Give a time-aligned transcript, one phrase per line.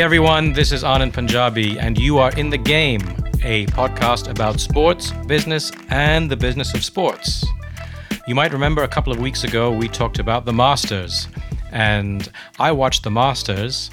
[0.00, 3.02] Hey everyone, this is Anand Punjabi, and you are in the game,
[3.42, 7.44] a podcast about sports, business, and the business of sports.
[8.26, 11.28] You might remember a couple of weeks ago we talked about the Masters,
[11.70, 13.90] and I watched the Masters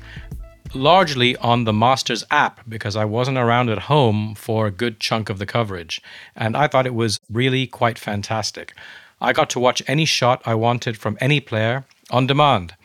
[0.74, 5.30] largely on the Masters app because I wasn't around at home for a good chunk
[5.30, 6.02] of the coverage,
[6.38, 8.74] and I thought it was really quite fantastic.
[9.20, 12.76] I got to watch any shot I wanted from any player on demand.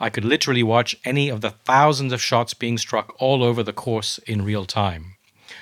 [0.00, 3.74] I could literally watch any of the thousands of shots being struck all over the
[3.74, 5.16] course in real time.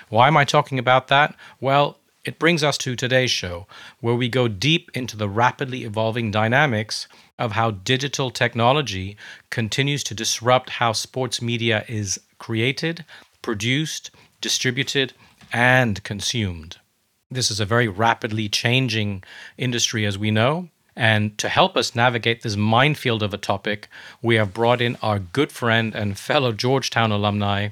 [0.08, 1.34] Why am I talking about that?
[1.60, 3.66] Well, it brings us to today's show,
[4.00, 9.16] where we go deep into the rapidly evolving dynamics of how digital technology
[9.50, 13.04] continues to disrupt how sports media is created,
[13.42, 14.10] produced,
[14.40, 15.14] distributed,
[15.52, 16.76] and consumed.
[17.30, 19.24] This is a very rapidly changing
[19.56, 20.68] industry, as we know,
[20.98, 23.86] and to help us navigate this minefield of a topic,
[24.20, 27.68] we have brought in our good friend and fellow Georgetown alumni,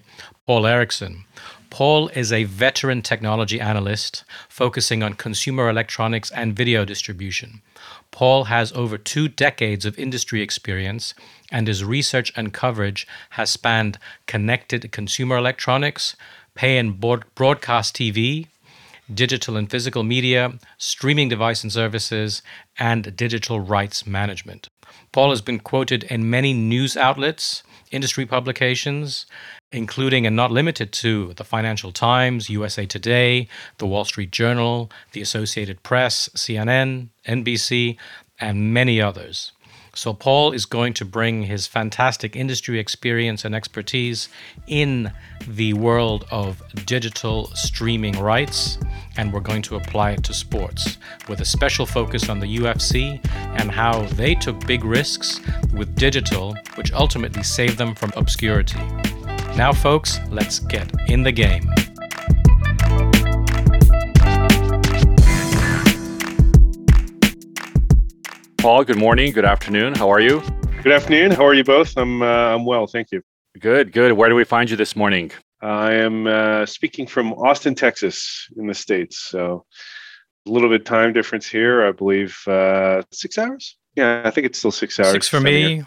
[0.46, 1.24] Paul Erickson.
[1.69, 7.62] Paul is a veteran technology analyst focusing on consumer electronics and video distribution.
[8.12, 11.12] Paul has over two decades of industry experience,
[11.50, 16.14] and his research and coverage has spanned connected consumer electronics,
[16.54, 18.47] pay and broadcast TV,
[19.12, 22.42] digital and physical media, streaming device and services,
[22.78, 24.68] and digital rights management.
[25.12, 29.26] Paul has been quoted in many news outlets, industry publications,
[29.72, 33.48] including and not limited to the Financial Times, USA Today,
[33.78, 37.96] the Wall Street Journal, the Associated Press, CNN, NBC,
[38.38, 39.52] and many others.
[39.97, 44.28] So, Paul is going to bring his fantastic industry experience and expertise
[44.66, 45.11] in
[45.48, 48.77] the world of digital streaming rights,
[49.16, 50.98] and we're going to apply it to sports
[51.30, 53.27] with a special focus on the UFC
[53.58, 55.41] and how they took big risks
[55.72, 58.78] with digital, which ultimately saved them from obscurity.
[59.56, 61.70] Now, folks, let's get in the game.
[68.66, 69.94] Paul, good morning, good afternoon.
[69.94, 70.43] How are you?
[70.82, 71.31] Good afternoon.
[71.31, 71.97] How are you both?
[71.97, 73.22] I'm uh, I'm well, thank you.
[73.60, 74.15] Good, good.
[74.15, 75.31] Where do we find you this morning?
[75.62, 79.21] I am uh, speaking from Austin, Texas, in the states.
[79.21, 79.65] So
[80.49, 81.87] a little bit time difference here.
[81.87, 83.76] I believe uh, six hours.
[83.94, 85.12] Yeah, I think it's still six hours.
[85.12, 85.87] Six for me, here.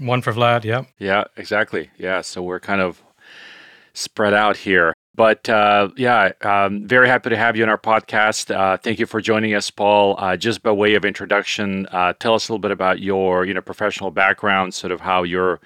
[0.00, 0.64] one for Vlad.
[0.64, 0.82] Yeah.
[0.98, 1.88] Yeah, exactly.
[1.96, 3.02] Yeah, so we're kind of
[3.94, 4.92] spread out here.
[5.18, 8.54] But uh, yeah, um, very happy to have you on our podcast.
[8.54, 10.14] Uh, thank you for joining us, Paul.
[10.16, 13.52] Uh, just by way of introduction, uh, tell us a little bit about your you
[13.52, 15.58] know professional background, sort of how your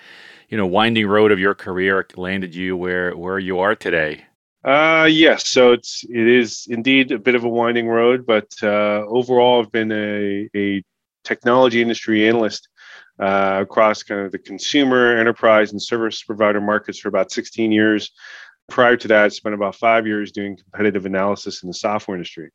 [0.49, 4.25] you know winding road of your career landed you where where you are today.
[4.65, 9.05] Uh, yes, so it's it is indeed a bit of a winding road, but uh,
[9.07, 10.83] overall, I've been a, a
[11.25, 12.71] technology industry analyst
[13.21, 18.13] uh, across kind of the consumer, enterprise, and service provider markets for about 16 years.
[18.73, 22.53] Prior to that, spent about five years doing competitive analysis in the software industry.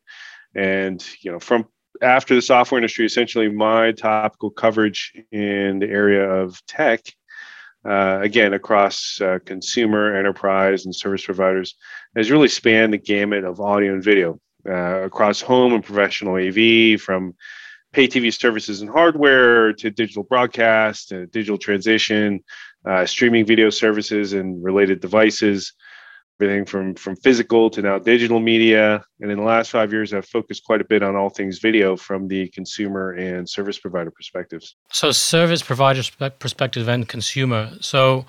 [0.52, 1.68] And, you know, from
[2.02, 7.02] after the software industry, essentially my topical coverage in the area of tech,
[7.88, 11.76] uh, again, across uh, consumer, enterprise, and service providers,
[12.16, 17.00] has really spanned the gamut of audio and video uh, across home and professional AV,
[17.00, 17.36] from
[17.92, 22.42] pay TV services and hardware to digital broadcast, to digital transition,
[22.84, 25.74] uh, streaming video services and related devices
[26.40, 29.02] everything from from physical to now digital media.
[29.20, 31.96] And in the last five years, I've focused quite a bit on all things video
[31.96, 34.76] from the consumer and service provider perspectives.
[34.92, 36.02] So, service provider
[36.38, 37.70] perspective and consumer.
[37.80, 38.26] So,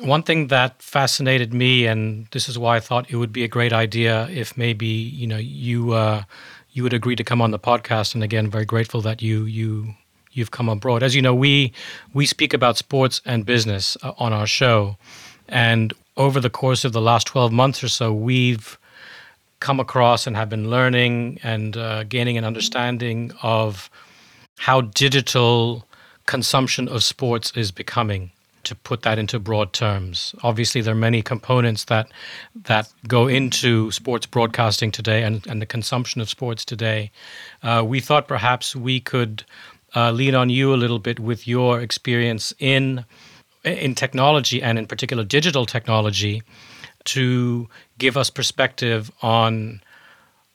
[0.00, 3.48] one thing that fascinated me, and this is why I thought it would be a
[3.48, 6.22] great idea if maybe you know you uh,
[6.72, 8.14] you would agree to come on the podcast.
[8.14, 9.94] And again, very grateful that you you
[10.32, 11.02] you've come abroad.
[11.02, 11.72] As you know, we
[12.14, 14.96] we speak about sports and business uh, on our show.
[15.48, 18.78] And over the course of the last 12 months or so, we've
[19.60, 23.90] come across and have been learning and uh, gaining an understanding of
[24.58, 25.86] how digital
[26.26, 28.30] consumption of sports is becoming
[28.64, 30.34] to put that into broad terms.
[30.42, 32.08] Obviously there are many components that
[32.64, 37.10] that go into sports broadcasting today and, and the consumption of sports today.
[37.62, 39.44] Uh, we thought perhaps we could
[39.94, 43.04] uh, lean on you a little bit with your experience in
[43.64, 46.42] in technology and in particular digital technology
[47.04, 47.68] to
[47.98, 49.80] give us perspective on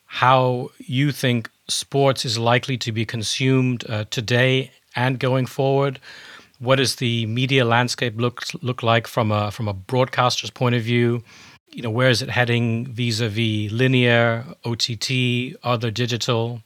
[0.05, 5.99] how you think sports is likely to be consumed uh, today and going forward.
[6.59, 10.81] What does the media landscape look look like from a from a broadcaster's point of
[10.81, 11.23] view?
[11.71, 16.63] You know, where is it heading vis-a-vis linear, OTT, other digital?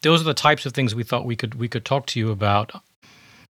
[0.00, 2.30] Those are the types of things we thought we could we could talk to you
[2.30, 2.72] about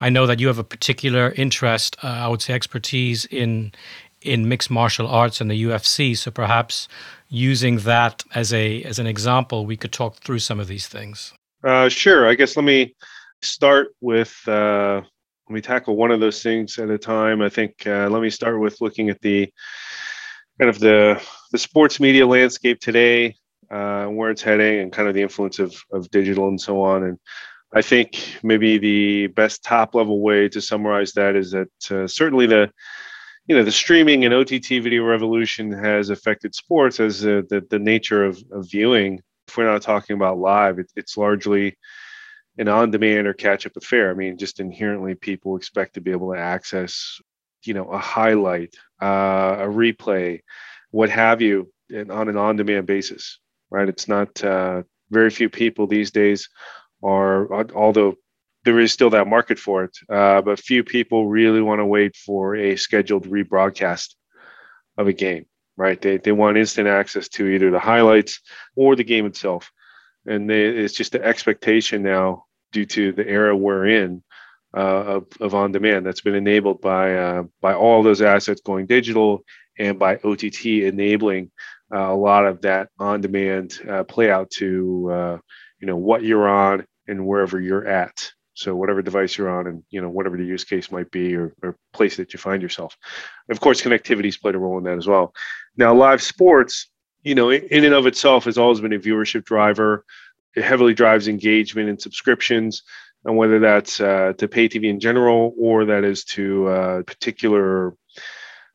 [0.01, 3.73] I know that you have a particular interest, uh, I would say expertise in
[4.21, 6.17] in mixed martial arts and the UFC.
[6.17, 6.89] So perhaps
[7.29, 11.33] using that as a as an example, we could talk through some of these things.
[11.65, 12.29] Uh, sure.
[12.29, 12.95] I guess let me
[13.43, 15.01] start with uh,
[15.49, 17.43] let me tackle one of those things at a time.
[17.43, 19.53] I think uh, let me start with looking at the
[20.61, 21.23] kind of the
[21.53, 23.35] the sports media landscape today,
[23.71, 27.05] uh, where it's heading, and kind of the influence of of digital and so on.
[27.05, 27.19] And
[27.73, 32.47] I think maybe the best top level way to summarize that is that uh, certainly
[32.47, 32.71] the
[33.47, 37.79] you know the streaming and OTT video revolution has affected sports as uh, the the
[37.79, 39.21] nature of, of viewing.
[39.49, 41.77] If we're not talking about live, it, it's largely
[42.59, 44.11] an on-demand or catch-up affair.
[44.11, 47.21] I mean, just inherently, people expect to be able to access,
[47.65, 50.41] you know, a highlight, uh, a replay,
[50.91, 53.39] what have you, and on an on-demand basis,
[53.71, 53.89] right?
[53.89, 56.49] It's not uh, very few people these days
[57.03, 58.15] are, although
[58.65, 59.97] there is still that market for it.
[60.11, 64.15] Uh, but few people really want to wait for a scheduled rebroadcast
[64.97, 65.47] of a game,
[65.77, 66.01] right?
[66.01, 68.41] They, they want instant access to either the highlights
[68.77, 69.71] or the game itself.
[70.27, 74.23] And they, it's just the expectation now, due to the era we're in,
[74.77, 78.87] uh, of, of on demand that's been enabled by uh, by all those assets going
[78.87, 79.43] digital
[79.79, 81.51] and by OTT enabling
[81.95, 85.39] uh, a lot of that on demand uh, play out to uh,
[85.81, 88.31] you know what you're on and wherever you're at.
[88.55, 91.55] So whatever device you're on and you know whatever the use case might be or,
[91.63, 92.97] or place that you find yourself.
[93.49, 95.35] Of course connectivity's played a role in that as well.
[95.77, 96.89] Now live sports
[97.23, 100.05] you know in and of itself has always been a viewership driver.
[100.57, 102.83] It heavily drives engagement and subscriptions
[103.25, 107.03] and whether that's uh, to pay tv in general or that is to a uh,
[107.03, 107.95] particular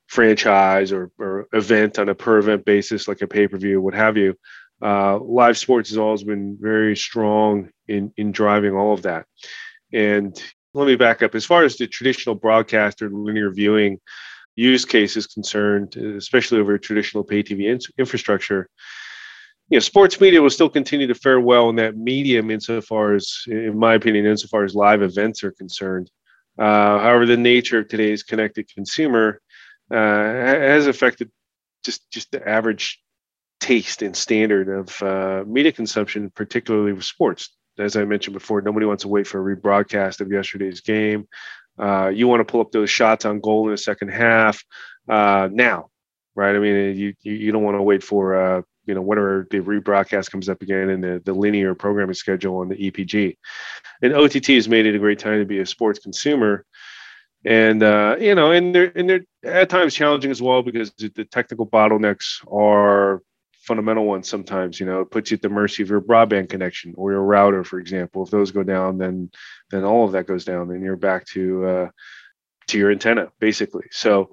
[0.08, 4.38] franchise or, or event on a per event basis like a pay-per-view what have you
[4.84, 9.26] uh, live sports has always been very strong in in driving all of that
[9.94, 10.42] and
[10.74, 11.36] let me back up.
[11.36, 14.00] As far as the traditional broadcast or linear viewing
[14.56, 18.68] use case is concerned, especially over traditional pay TV in- infrastructure,
[19.70, 23.44] you know, sports media will still continue to fare well in that medium insofar as,
[23.48, 26.10] in my opinion, insofar as live events are concerned.
[26.60, 29.40] Uh, however, the nature of today's connected consumer
[29.92, 31.32] uh, has affected
[31.84, 33.00] just just the average
[33.64, 38.86] taste and standard of uh, media consumption, particularly with sports as I mentioned before, nobody
[38.86, 41.28] wants to wait for a rebroadcast of yesterday's game.
[41.78, 44.64] Uh, you want to pull up those shots on goal in the second half
[45.10, 45.90] uh, now,
[46.36, 46.56] right?
[46.56, 50.30] I mean, you you don't want to wait for uh, you know whenever the rebroadcast
[50.30, 53.38] comes up again in the, the linear programming schedule on the EPG.
[54.04, 56.66] And OTT has made it a great time to be a sports consumer.
[57.44, 61.26] And uh, you know, and they're and they're at times challenging as well because the
[61.26, 63.24] technical bottlenecks are
[63.64, 66.94] fundamental ones sometimes you know it puts you at the mercy of your broadband connection
[66.98, 68.24] or your router for example.
[68.24, 69.32] If those go down then
[69.72, 71.90] then all of that goes down and you're back to uh,
[72.68, 73.86] to your antenna basically.
[73.92, 74.32] So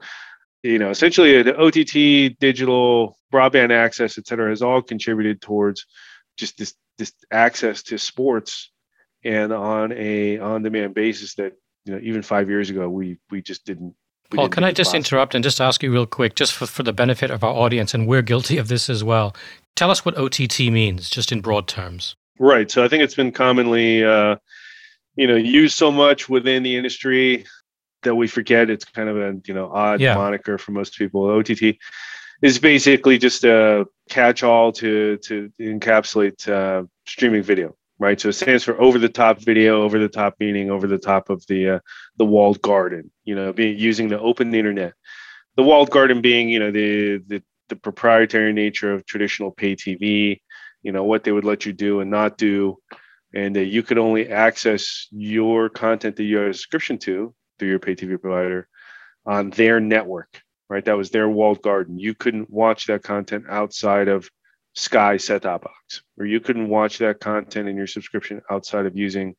[0.62, 5.86] you know essentially the ott digital broadband access et cetera has all contributed towards
[6.36, 8.70] just this this access to sports
[9.24, 11.52] and on a on demand basis that
[11.84, 13.94] you know even five years ago we we just didn't
[14.30, 16.92] Paul, can I just interrupt and just ask you real quick, just for, for the
[16.92, 19.34] benefit of our audience, and we're guilty of this as well.
[19.74, 22.14] Tell us what OTT means, just in broad terms.
[22.38, 22.70] Right.
[22.70, 24.36] So I think it's been commonly, uh,
[25.16, 27.44] you know, used so much within the industry
[28.02, 30.14] that we forget it's kind of a you know odd yeah.
[30.14, 31.26] moniker for most people.
[31.26, 31.76] OTT
[32.42, 38.20] is basically just a catch-all to to encapsulate uh, streaming video right?
[38.20, 41.30] So it stands for over the top video, over the top meaning, over the top
[41.30, 41.78] of the uh,
[42.16, 43.12] the walled garden.
[43.24, 44.94] You know, being using the open internet.
[45.56, 50.40] The walled garden being, you know, the the, the proprietary nature of traditional pay TV.
[50.82, 52.78] You know what they would let you do and not do,
[53.34, 57.68] and uh, you could only access your content that you have a subscription to through
[57.68, 58.66] your pay TV provider
[59.26, 60.42] on their network.
[60.70, 61.98] Right, that was their walled garden.
[61.98, 64.30] You couldn't watch that content outside of
[64.74, 68.96] Sky set top box, or you couldn't watch that content in your subscription outside of
[68.96, 69.34] using,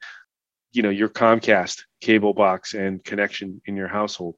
[0.74, 4.36] you know, your Comcast cable box and connection in your household.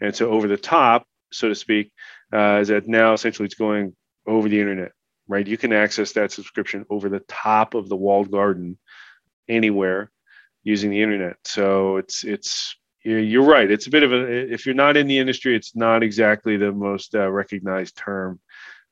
[0.00, 1.92] And so over the top, so to speak,
[2.32, 3.94] uh, is that now essentially it's going
[4.26, 4.92] over the internet,
[5.28, 5.46] right?
[5.46, 8.78] You can access that subscription over the top of the walled garden
[9.48, 10.10] anywhere
[10.62, 11.36] using the internet.
[11.44, 13.70] So it's it's you're right.
[13.70, 16.72] It's a bit of a if you're not in the industry, it's not exactly the
[16.72, 18.40] most uh, recognized term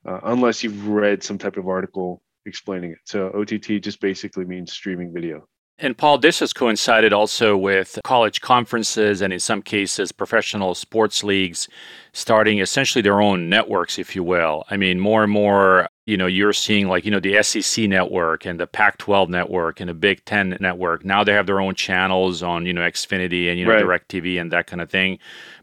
[0.06, 2.98] uh, unless you've read some type of article explaining it.
[3.04, 5.46] So OTT just basically means streaming video.
[5.78, 11.24] And Paul, this has coincided also with college conferences and in some cases professional sports
[11.24, 11.66] leagues
[12.12, 14.64] starting essentially their own networks, if you will.
[14.70, 18.44] I mean, more and more, you know, you're seeing like, you know, the SEC network
[18.44, 21.04] and the Pac 12 network and the Big Ten network.
[21.04, 23.84] Now they have their own channels on, you know, Xfinity and, you know, right.
[23.84, 25.18] DirecTV and that kind of thing.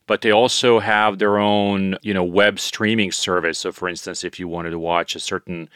[0.10, 3.60] But they also have their own, you know, web streaming service.
[3.60, 5.70] So, for instance, if you wanted to watch a certain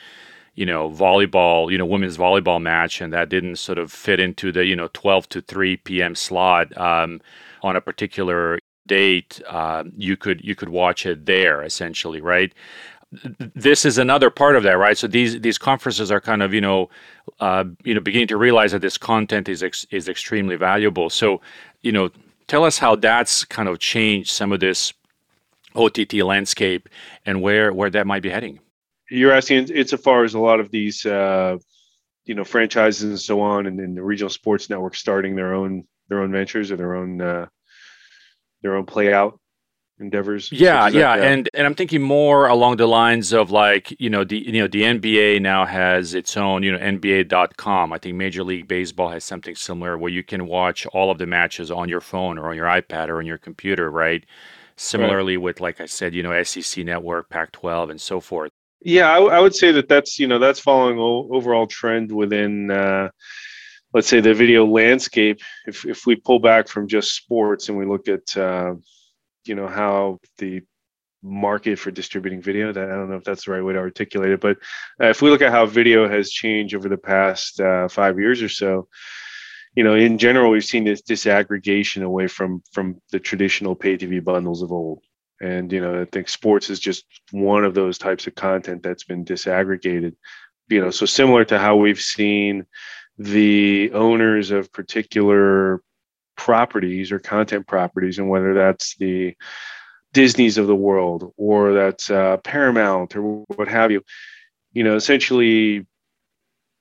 [0.56, 4.52] you know, volleyball, you know, women's volleyball match, and that didn't sort of fit into
[4.52, 6.16] the, you know, 12 to 3 p.m.
[6.16, 7.22] slot um,
[7.64, 12.54] on a particular date, uh, you could you could watch it there essentially, right?
[13.56, 14.98] This is another part of that, right?
[14.98, 16.90] So these these conferences are kind of you know,
[17.40, 21.10] uh, you know, beginning to realize that this content is ex- is extremely valuable.
[21.10, 21.40] So,
[21.82, 22.10] you know,
[22.48, 24.94] tell us how that's kind of changed some of this
[25.76, 26.90] OTT landscape
[27.26, 28.60] and where where that might be heading.
[29.10, 31.58] You're asking insofar as a lot of these uh,
[32.26, 35.86] you know franchises and so on and, and the regional sports networks starting their own
[36.10, 37.48] their own ventures or their own uh,
[38.62, 39.40] their own play out
[40.00, 44.24] endeavors yeah yeah and and i'm thinking more along the lines of like you know
[44.24, 48.44] the you know the nba now has its own you know nba.com i think major
[48.44, 52.02] league baseball has something similar where you can watch all of the matches on your
[52.02, 54.26] phone or on your ipad or on your computer right
[54.78, 55.44] similarly right.
[55.44, 58.52] with like i said you know sec network pac 12 and so forth
[58.86, 62.70] yeah, I, I, would say that that's you know that's following o- overall trend within
[62.70, 63.10] uh,
[63.94, 65.40] let's say the video landscape.
[65.68, 68.74] If if we pull back from just sports and we look at uh,
[69.46, 70.62] you know how the
[71.22, 74.32] market for distributing video that i don't know if that's the right way to articulate
[74.32, 74.58] it but
[75.02, 78.42] uh, if we look at how video has changed over the past uh, five years
[78.42, 78.88] or so
[79.76, 84.24] you know in general we've seen this disaggregation away from from the traditional pay tv
[84.24, 85.02] bundles of old.
[85.42, 89.04] And you know i think sports is just one of those types of content that's
[89.04, 90.16] been disaggregated.
[90.70, 92.66] You know so similar to how we've seen
[93.18, 95.82] the owners of particular
[96.36, 99.36] properties or content properties and whether that's the
[100.14, 104.02] disney's of the world or that's uh, paramount or what have you.
[104.74, 105.86] You know essentially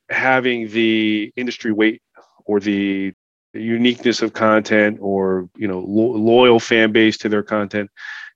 [0.09, 2.01] having the industry weight
[2.45, 3.13] or the
[3.53, 7.89] uniqueness of content or you know lo- loyal fan base to their content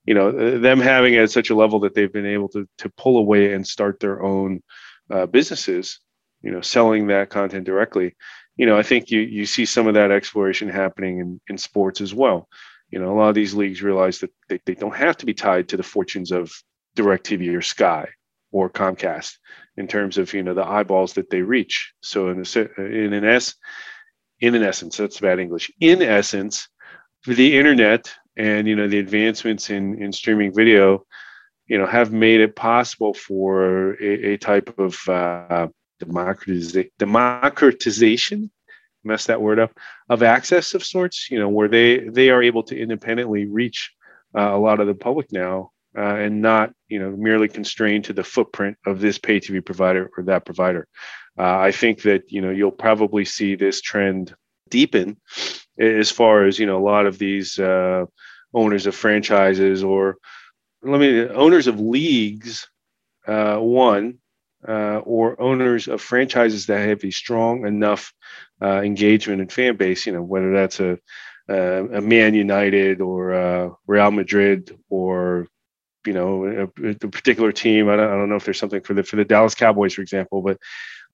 [0.06, 3.18] you know them having at such a level that they've been able to to pull
[3.18, 4.62] away and start their own
[5.10, 6.00] uh, businesses
[6.42, 8.14] you know selling that content directly
[8.58, 12.00] you know i think you you see some of that exploration happening in in sports
[12.02, 12.48] as well.
[12.90, 15.34] You know a lot of these leagues realize that they, they don't have to be
[15.34, 16.52] tied to the fortunes of
[16.96, 18.08] directv or sky
[18.50, 19.34] or comcast
[19.76, 21.92] in terms of you know the eyeballs that they reach.
[22.02, 23.54] So in a, in an s
[24.40, 25.70] in an essence that's bad english.
[25.80, 26.68] In essence
[27.26, 31.04] the internet and you know the advancements in in streaming video
[31.66, 38.50] you know have made it possible for a, a type of uh, democratization democratization
[39.04, 39.72] mess that word up
[40.08, 43.92] of access of sorts you know where they they are able to independently reach
[44.36, 48.12] uh, a lot of the public now uh, and not you know merely constrained to
[48.12, 50.86] the footprint of this pay tv provider or that provider.
[51.38, 54.34] Uh, i think that you know you'll probably see this trend
[54.68, 55.16] deepen
[55.78, 58.04] as far as you know a lot of these uh,
[58.52, 60.16] owners of franchises or
[60.82, 62.68] let me owners of leagues
[63.26, 64.18] uh, one
[64.68, 68.12] uh, or owners of franchises that have a strong enough
[68.62, 70.98] uh, engagement and fan base you know whether that's a
[71.50, 75.46] a man united or uh, real madrid or
[76.06, 78.94] you know a, a, particular team I don't, I don't know if there's something for
[78.94, 80.58] the for the dallas cowboys for example but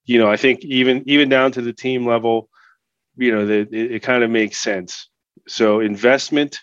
[0.04, 2.48] you know i think even even down to the team level
[3.16, 5.08] you know that it, it kind of makes sense
[5.46, 6.58] so investment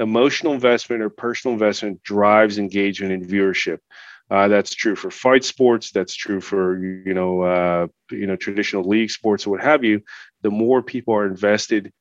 [0.00, 3.78] emotional investment or personal investment drives engagement and viewership.
[4.30, 5.90] Uh, that's true for fight sports.
[5.90, 10.02] That's true for you know uh, you know traditional league sports or what have you.
[10.42, 11.92] The more people are invested,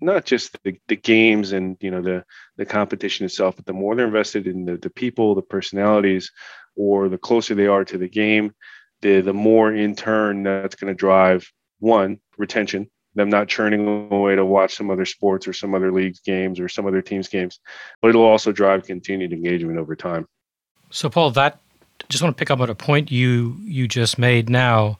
[0.00, 2.24] not just the, the games and you know the
[2.58, 6.30] the competition itself, but the more they're invested in the, the people, the personalities,
[6.76, 8.52] or the closer they are to the game,
[9.00, 14.36] the the more in turn that's going to drive one retention them not churning away
[14.36, 17.58] to watch some other sports or some other leagues games or some other teams games
[18.00, 20.26] but it'll also drive continued engagement over time
[20.90, 21.60] so paul that
[22.08, 24.98] just want to pick up on a point you you just made now.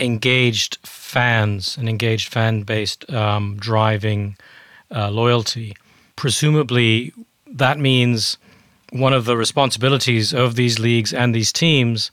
[0.00, 4.36] Engaged fans and engaged fan based um, driving
[4.90, 5.76] uh, loyalty.
[6.16, 7.12] Presumably
[7.46, 8.38] that means
[8.90, 12.10] one of the responsibilities of these leagues and these teams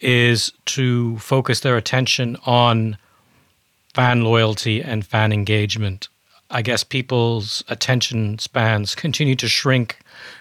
[0.00, 2.96] is to focus their attention on
[3.94, 6.08] fan loyalty and fan engagement.
[6.50, 9.98] I guess people's attention spans continue to shrink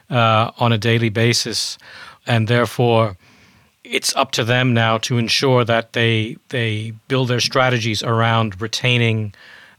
[0.10, 1.78] uh, on a daily basis,
[2.26, 3.18] and therefore
[3.84, 9.34] it's up to them now to ensure that they they build their strategies around retaining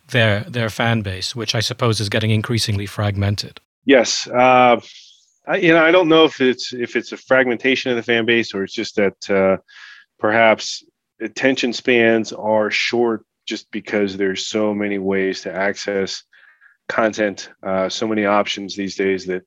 [0.08, 3.60] their their fan base, which I suppose is getting increasingly fragmented.
[3.84, 4.80] Yes, uh,
[5.46, 8.24] I, you know I don't know if it's if it's a fragmentation of the fan
[8.24, 9.56] base or it's just that uh,
[10.18, 10.84] perhaps
[11.20, 16.22] attention spans are short just because there's so many ways to access
[16.88, 19.42] content, uh, so many options these days that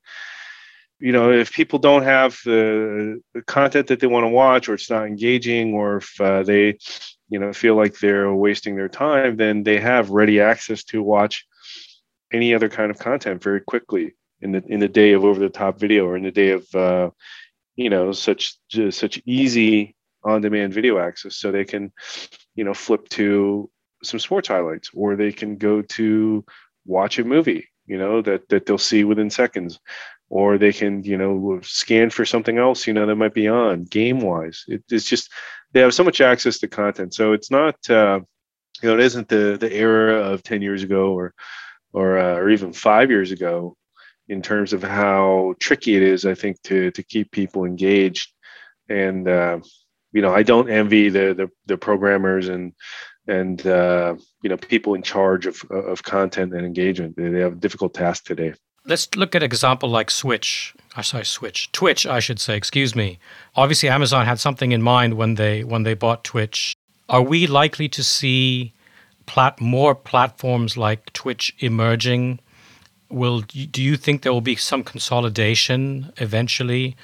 [0.98, 4.74] you know if people don't have the, the content that they want to watch or
[4.74, 6.78] it's not engaging or if uh, they
[7.28, 11.44] you know feel like they're wasting their time then they have ready access to watch
[12.32, 15.48] any other kind of content very quickly in the in the day of over the
[15.48, 17.10] top video or in the day of uh,
[17.76, 18.56] you know such
[18.90, 21.36] such easy on demand video access.
[21.36, 21.92] So they can
[22.54, 23.70] you know flip to
[24.02, 26.44] some sports highlights or they can go to
[26.84, 29.80] watch a movie you know that that they'll see within seconds
[30.28, 33.84] or they can you know scan for something else you know that might be on
[33.84, 35.30] game wise it, it's just
[35.76, 37.14] they have so much access to content.
[37.14, 38.20] So it's not uh,
[38.82, 41.34] you know it isn't the the era of 10 years ago or
[41.92, 43.76] or uh, or even five years ago
[44.28, 48.32] in terms of how tricky it is i think to to keep people engaged.
[48.88, 49.58] And uh,
[50.12, 52.72] you know i don't envy the the, the programmers and
[53.28, 57.16] and uh, you know people in charge of of content and engagement.
[57.16, 58.54] They have a difficult task today
[58.86, 60.74] let's look at an example like Switch.
[60.96, 62.56] Uh, sorry, Switch, Twitch, I should say.
[62.56, 63.18] Excuse me.
[63.54, 66.74] Obviously, Amazon had something in mind when they when they bought Twitch.
[67.08, 68.72] Are we likely to see
[69.26, 72.40] plat- more platforms like Twitch emerging?
[73.08, 76.96] Will do you think there will be some consolidation eventually?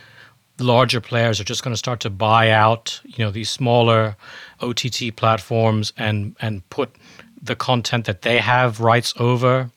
[0.58, 4.16] Larger players are just going to start to buy out, you know, these smaller
[4.60, 6.90] OTT platforms and and put
[7.40, 9.70] the content that they have rights over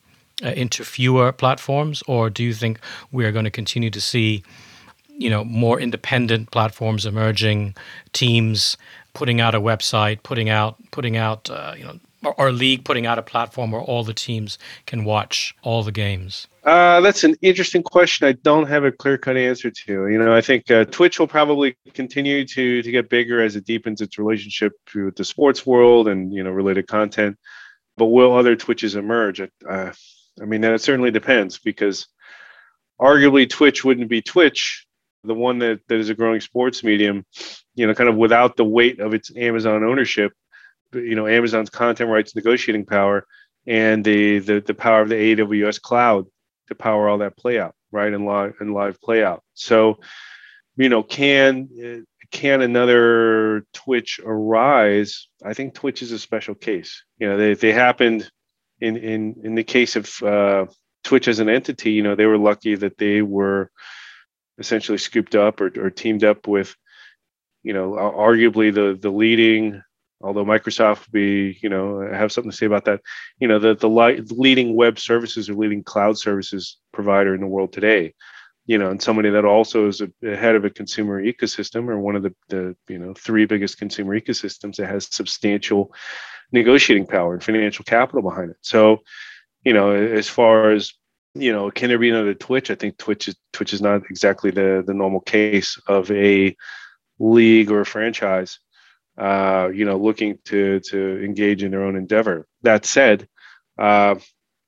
[0.44, 2.78] uh, into fewer platforms, or do you think
[3.12, 4.42] we are going to continue to see,
[5.08, 7.74] you know, more independent platforms emerging,
[8.12, 8.76] teams
[9.14, 11.98] putting out a website, putting out putting out, uh, you know,
[12.38, 16.48] or, league putting out a platform where all the teams can watch all the games?
[16.64, 18.26] Uh, that's an interesting question.
[18.26, 20.08] I don't have a clear cut answer to.
[20.08, 23.64] You know, I think uh, Twitch will probably continue to to get bigger as it
[23.64, 27.38] deepens its relationship with the sports world and you know related content.
[27.96, 29.40] But will other Twitches emerge?
[29.40, 29.92] Uh,
[30.40, 32.06] I mean, that certainly depends because
[33.00, 34.86] arguably Twitch wouldn't be Twitch,
[35.24, 37.24] the one that, that is a growing sports medium,
[37.74, 40.32] you know, kind of without the weight of its Amazon ownership,
[40.92, 43.26] you know, Amazon's content rights negotiating power
[43.66, 46.26] and the the, the power of the AWS cloud
[46.68, 48.12] to power all that play out, right?
[48.12, 49.42] And live and live play out.
[49.54, 49.98] So,
[50.76, 55.28] you know, can can another Twitch arise?
[55.44, 57.04] I think Twitch is a special case.
[57.18, 58.30] You know, they they happened
[58.80, 60.66] in in in the case of uh,
[61.04, 63.70] Twitch as an entity, you know, they were lucky that they were
[64.58, 66.74] essentially scooped up or, or teamed up with,
[67.62, 69.82] you know, arguably the the leading.
[70.22, 73.00] Although Microsoft would be, you know, have something to say about that.
[73.38, 77.46] You know, the the li- leading web services or leading cloud services provider in the
[77.46, 78.14] world today
[78.66, 82.16] you know, and somebody that also is a, head of a consumer ecosystem or one
[82.16, 85.92] of the, the you know three biggest consumer ecosystems that has substantial
[86.52, 88.56] negotiating power and financial capital behind it.
[88.60, 88.98] So,
[89.64, 90.92] you know, as far as
[91.34, 92.70] you know, can there be another Twitch?
[92.70, 96.56] I think Twitch is Twitch is not exactly the the normal case of a
[97.18, 98.58] league or a franchise.
[99.16, 102.46] Uh, you know, looking to to engage in their own endeavor.
[102.62, 103.28] That said,
[103.78, 104.16] uh,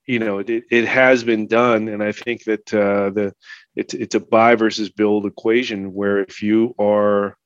[0.07, 3.35] you know, it, it has been done, and I think that uh, the
[3.79, 7.37] it's it's a buy versus build equation where if you are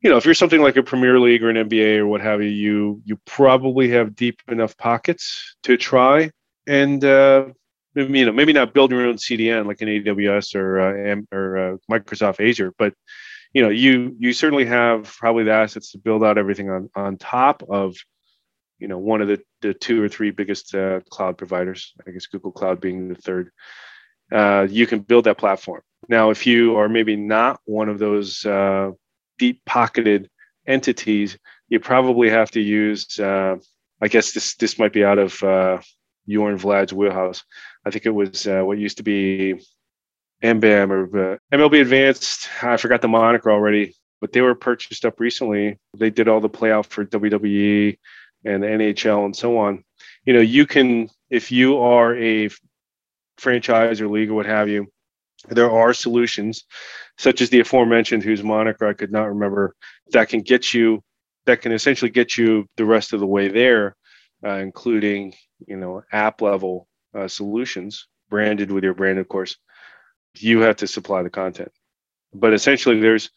[0.00, 2.42] you know, if you're something like a Premier League or an NBA or what have
[2.42, 6.30] you, you you probably have deep enough pockets to try
[6.66, 7.46] and uh,
[7.94, 11.76] you know maybe not build your own CDN like an AWS or uh, or uh,
[11.90, 12.92] Microsoft Azure, but
[13.54, 17.16] you know you you certainly have probably the assets to build out everything on on
[17.16, 17.96] top of
[18.78, 21.94] you know one of the the two or three biggest uh, cloud providers.
[22.06, 23.50] I guess Google Cloud being the third.
[24.34, 25.80] Uh, you can build that platform.
[26.08, 28.90] Now, if you are maybe not one of those uh,
[29.38, 30.28] deep pocketed
[30.66, 33.18] entities, you probably have to use.
[33.18, 33.56] Uh,
[34.02, 35.78] I guess this this might be out of uh,
[36.26, 37.44] your and Vlad's wheelhouse.
[37.86, 39.54] I think it was uh, what used to be
[40.42, 42.48] MBAM or uh, MLB Advanced.
[42.60, 45.78] I forgot the moniker already, but they were purchased up recently.
[45.96, 47.96] They did all the playoff for WWE
[48.44, 49.84] and NHL and so on.
[50.26, 52.50] You know, you can if you are a
[53.38, 54.86] franchise or league or what have you,
[55.48, 56.64] there are solutions
[57.18, 59.74] such as the aforementioned whose moniker I could not remember
[60.12, 61.02] that can get you
[61.46, 63.96] that can essentially get you the rest of the way there,
[64.44, 65.34] uh, including
[65.66, 69.56] you know app level uh, solutions branded with your brand, of course.
[70.36, 71.70] You have to supply the content,
[72.32, 73.30] but essentially there's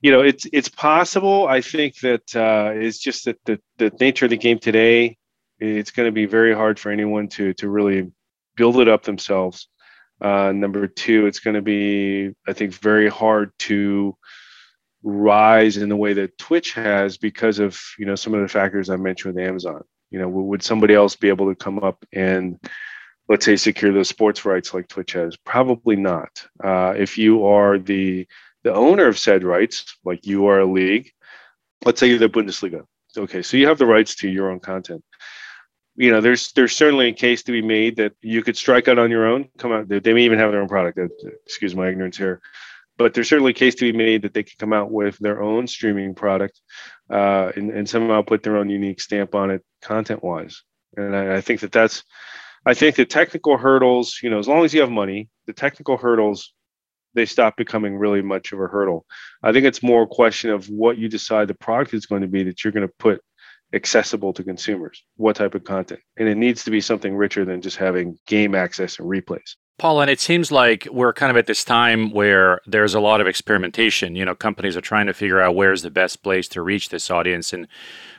[0.00, 1.46] you know it's it's possible.
[1.46, 5.16] I think that uh, it's just that the the nature of the game today
[5.62, 8.10] it's going to be very hard for anyone to to really
[8.56, 9.68] build it up themselves.
[10.20, 14.16] Uh, number two, it's going to be, I think, very hard to
[15.02, 18.88] rise in the way that Twitch has because of you know some of the factors
[18.88, 19.82] I mentioned with Amazon.
[20.10, 22.58] You know, would somebody else be able to come up and
[23.28, 25.36] let's say secure those sports rights like Twitch has?
[25.36, 26.46] Probably not.
[26.62, 28.26] Uh, if you are the
[28.62, 31.10] the owner of said rights, like you are a league,
[31.84, 32.84] let's say you're the Bundesliga.
[33.16, 35.04] Okay, so you have the rights to your own content.
[35.96, 38.98] You know, there's there's certainly a case to be made that you could strike out
[38.98, 39.48] on your own.
[39.58, 40.98] Come out, they may even have their own product.
[41.44, 42.40] Excuse my ignorance here,
[42.96, 45.42] but there's certainly a case to be made that they could come out with their
[45.42, 46.60] own streaming product
[47.10, 50.62] uh, and, and somehow put their own unique stamp on it, content wise.
[50.96, 52.04] And I, I think that that's,
[52.64, 54.18] I think the technical hurdles.
[54.22, 56.54] You know, as long as you have money, the technical hurdles
[57.14, 59.04] they stop becoming really much of a hurdle.
[59.42, 62.28] I think it's more a question of what you decide the product is going to
[62.28, 63.22] be that you're going to put
[63.74, 65.02] accessible to consumers.
[65.16, 66.00] What type of content?
[66.18, 69.56] And it needs to be something richer than just having game access and replays.
[69.78, 73.20] Paul, and it seems like we're kind of at this time where there's a lot
[73.20, 74.14] of experimentation.
[74.14, 77.10] You know, companies are trying to figure out where's the best place to reach this
[77.10, 77.52] audience.
[77.52, 77.66] And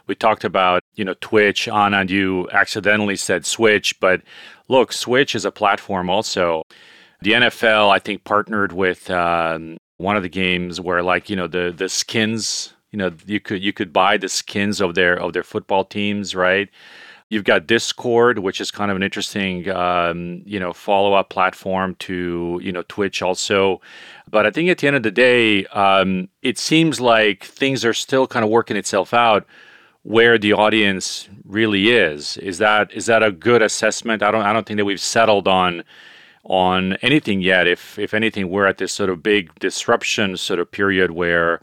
[0.08, 1.68] we talked about, you know, Twitch.
[1.68, 4.22] Anand, and you accidentally said Switch, but
[4.68, 6.64] look, Switch is a platform also.
[7.22, 11.48] The NFL, I think, partnered with um, one of the games where, like, you know,
[11.48, 12.74] the the skins.
[12.94, 16.36] You know, you could you could buy the skins of their of their football teams,
[16.36, 16.70] right?
[17.30, 22.60] You've got Discord, which is kind of an interesting, um, you know, follow-up platform to,
[22.62, 23.82] you know, Twitch also.
[24.30, 27.94] But I think at the end of the day, um, it seems like things are
[27.94, 29.48] still kind of working itself out
[30.04, 32.38] where the audience really is.
[32.38, 34.22] Is that is that a good assessment?
[34.22, 35.84] I don't I don't think that we've settled on
[36.44, 37.66] on anything yet.
[37.66, 41.62] If if anything, we're at this sort of big disruption sort of period where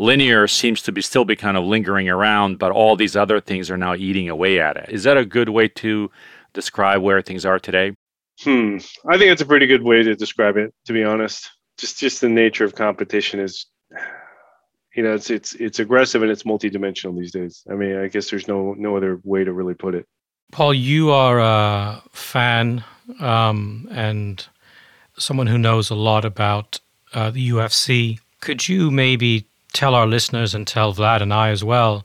[0.00, 3.70] linear seems to be still be kind of lingering around, but all these other things
[3.70, 4.88] are now eating away at it.
[4.88, 6.10] Is that a good way to
[6.54, 7.94] describe where things are today?
[8.40, 8.78] Hmm.
[9.08, 11.50] I think it's a pretty good way to describe it, to be honest.
[11.76, 13.66] Just just the nature of competition is
[14.96, 17.62] you know, it's it's it's aggressive and it's multidimensional these days.
[17.70, 20.06] I mean, I guess there's no no other way to really put it.
[20.50, 22.82] Paul, you are a fan
[23.20, 24.44] um, and
[25.16, 26.80] someone who knows a lot about
[27.14, 28.18] uh, the UFC.
[28.40, 32.04] Could you maybe tell our listeners and tell Vlad and I as well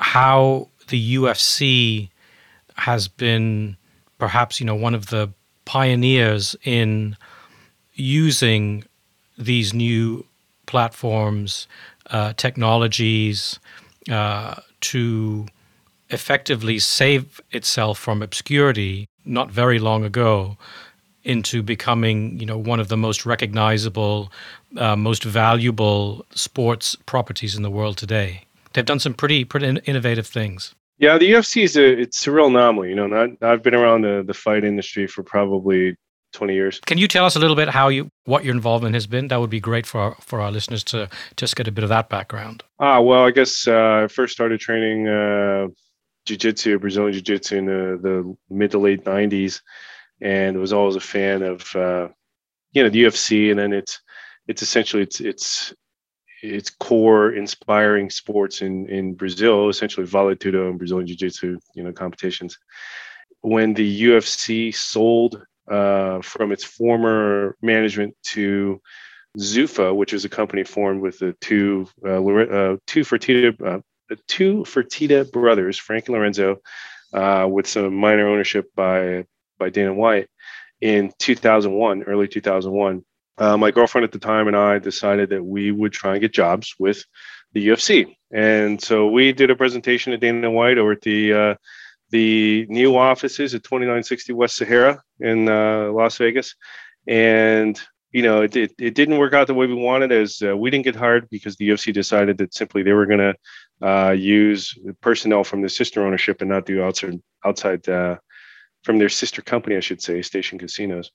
[0.00, 2.10] how the UFC
[2.76, 3.76] has been
[4.18, 5.30] perhaps you know one of the
[5.64, 7.16] pioneers in
[7.94, 8.84] using
[9.36, 10.24] these new
[10.66, 11.66] platforms,
[12.10, 13.58] uh, technologies
[14.10, 15.46] uh, to
[16.10, 20.56] effectively save itself from obscurity not very long ago
[21.24, 24.32] into becoming, you know, one of the most recognizable,
[24.76, 28.44] uh, most valuable sports properties in the world today.
[28.72, 30.74] They've done some pretty pretty innovative things.
[30.98, 32.90] Yeah, the UFC is a it's a real anomaly.
[32.90, 35.96] You know, not, I've been around the the fight industry for probably
[36.32, 36.80] 20 years.
[36.86, 39.28] Can you tell us a little bit how you what your involvement has been?
[39.28, 41.90] That would be great for our, for our listeners to just get a bit of
[41.90, 42.62] that background.
[42.78, 45.68] Ah, well, I guess uh, I first started training uh,
[46.26, 49.60] jiu-jitsu, Brazilian jiu-jitsu in the, the mid to late 90s
[50.20, 52.08] and was always a fan of uh,
[52.72, 54.00] you know the UFC and then it's
[54.50, 55.72] it's essentially it's it's
[56.42, 61.92] it's core inspiring sports in in Brazil essentially Vale Tudo and Brazilian Jiu-Jitsu you know
[61.92, 62.58] competitions
[63.42, 68.80] when the UFC sold uh, from its former management to
[69.38, 74.64] Zuffa, which is a company formed with the two uh, uh, two Fertitta uh, two
[74.64, 76.56] Fertitta brothers, Frank and Lorenzo,
[77.12, 79.24] uh, with some minor ownership by
[79.58, 80.28] by Dana White
[80.80, 83.04] in 2001, early 2001.
[83.40, 86.32] Uh, my girlfriend at the time and I decided that we would try and get
[86.32, 87.04] jobs with
[87.52, 91.54] the UFC, and so we did a presentation to Dana White over at the uh,
[92.10, 96.54] the new offices at 2960 West Sahara in uh, Las Vegas,
[97.08, 97.80] and
[98.12, 100.68] you know, it, it, it, didn't work out the way we wanted as uh, we
[100.70, 103.34] didn't get hired because the UFC decided that simply they were going
[103.80, 108.16] to uh, use personnel from the sister ownership and not do outside outside uh,
[108.82, 111.10] from their sister company, I should say, Station Casinos,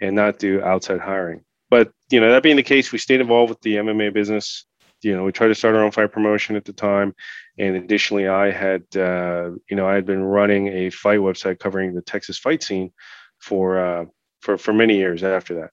[0.00, 1.44] and not do outside hiring.
[1.70, 4.66] But you know, that being the case, we stayed involved with the MMA business.
[5.02, 7.14] You know, we tried to start our own fight promotion at the time,
[7.58, 11.94] and additionally, I had uh, you know I had been running a fight website covering
[11.94, 12.92] the Texas fight scene
[13.38, 14.04] for uh,
[14.40, 15.70] for for many years after that.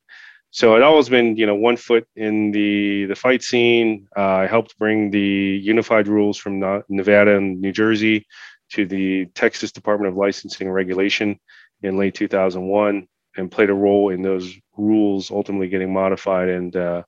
[0.52, 4.08] So it always been you know one foot in the the fight scene.
[4.16, 8.26] Uh, i helped bring the unified rules from nevada and new jersey
[8.72, 11.40] to the texas department of licensing and regulation
[11.84, 13.08] in late 2001
[13.38, 17.04] and played a role in those rules ultimately getting modified and uh,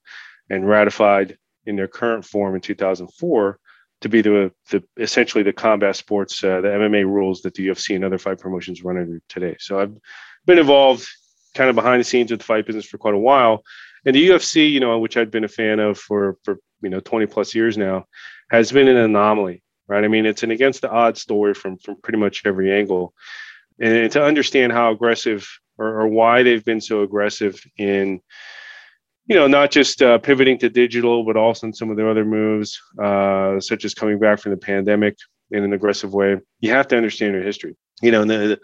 [0.50, 3.60] and ratified in their current form in 2004
[4.02, 7.96] to be the, the essentially the combat sports, uh, the MMA rules that the UFC
[7.96, 9.58] and other fight promotions run under today.
[9.60, 9.96] So I've
[10.46, 11.08] been involved
[11.54, 13.64] kind of behind the scenes with the fight business for quite a while.
[14.06, 17.02] And the UFC, you know, which I'd been a fan of for for you know
[17.02, 18.06] 20 plus years now,
[18.50, 20.04] has been an anomaly, right?
[20.04, 23.14] I mean, it's an against the odds story from from pretty much every angle.
[23.82, 25.48] And to understand how aggressive
[25.80, 28.22] or, or why they've been so aggressive in
[29.30, 32.26] you know, not just uh, pivoting to digital, but also in some of their other
[32.26, 35.16] moves, uh, such as coming back from the pandemic
[35.52, 36.38] in an aggressive way.
[36.62, 37.78] You have to understand their history.
[38.02, 38.60] You know, the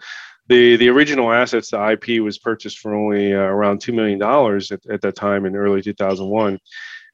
[0.48, 4.72] the the original assets, the IP was purchased for only uh, around two million dollars
[4.72, 6.58] at, at that time in early 2001,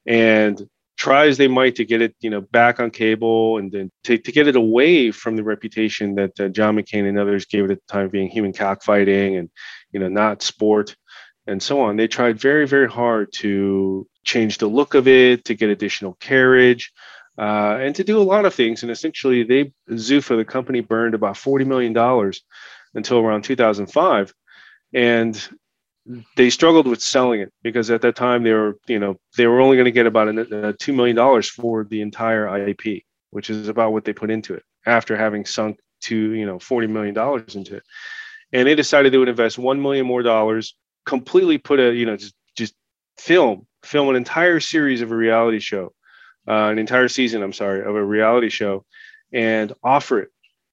[0.07, 3.91] and try as they might to get it, you know, back on cable and then
[4.05, 7.65] to, to get it away from the reputation that uh, John McCain and others gave
[7.65, 9.51] it at the time being human cockfighting and,
[9.93, 10.95] you know, not sport
[11.47, 11.97] and so on.
[11.97, 16.93] They tried very, very hard to change the look of it, to get additional carriage,
[17.39, 18.83] uh, and to do a lot of things.
[18.83, 22.43] And essentially, they Zuffa, the company, burned about forty million dollars
[22.95, 24.33] until around 2005,
[24.93, 25.49] and
[26.37, 29.61] they struggled with selling it because at that time they were, you know, they were
[29.61, 33.51] only going to get about a, a two million dollars for the entire IP, which
[33.51, 37.15] is about what they put into it after having sunk to, you know, forty million
[37.15, 37.85] dollars into it.
[38.53, 42.17] And they decided they would invest one million more dollars completely put a you know
[42.17, 42.75] just just
[43.19, 45.93] film film an entire series of a reality show
[46.49, 48.85] uh, an entire season i'm sorry of a reality show
[49.33, 50.29] and offer it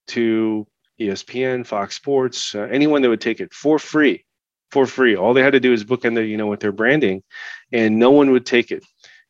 [0.06, 0.66] to
[1.00, 4.24] espn fox sports uh, anyone that would take it for free
[4.70, 5.16] for free.
[5.16, 7.22] All they had to do is book in the you know with their branding
[7.72, 8.84] and no one would take it.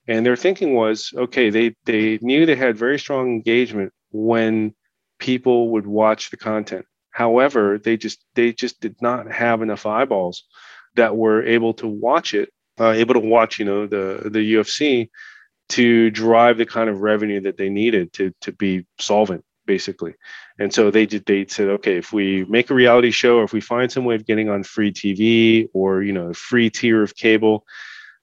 [0.08, 4.74] And their thinking was okay they they knew they had very strong engagement when
[5.18, 6.84] people would watch the content.
[7.10, 10.44] However they just they just did not have enough eyeballs
[10.96, 15.08] that were able to watch it, uh, able to watch, you know, the the UFC
[15.70, 20.14] to drive the kind of revenue that they needed to to be solvent, basically.
[20.58, 21.24] And so they did.
[21.26, 24.16] They said, okay, if we make a reality show, or if we find some way
[24.16, 27.64] of getting on free TV or you know, a free tier of cable,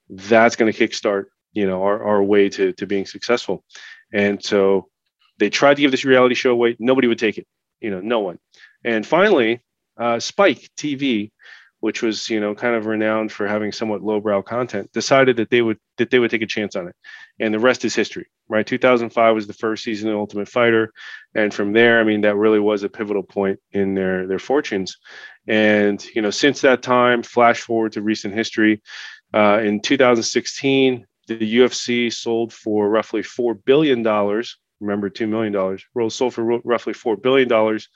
[0.10, 3.64] that's going to kickstart you know our, our way to to being successful.
[4.12, 4.90] And so
[5.40, 6.76] they tried to give this reality show away.
[6.80, 7.48] Nobody would take it.
[7.80, 8.40] You know, no one.
[8.84, 9.62] And finally,
[9.98, 11.32] uh, Spike TV
[11.88, 15.62] which was you know kind of renowned for having somewhat lowbrow content, decided that they
[15.62, 16.96] would that they would take a chance on it,
[17.40, 18.28] and the rest is history.
[18.50, 20.92] Right, 2005 was the first season of Ultimate Fighter,
[21.34, 24.98] and from there, I mean, that really was a pivotal point in their their fortunes.
[25.48, 28.82] And you know, since that time, flash forward to recent history,
[29.34, 34.58] uh, in 2016, the UFC sold for roughly four billion dollars.
[34.82, 35.86] Remember, two million dollars.
[36.10, 37.88] Sold for roughly four billion dollars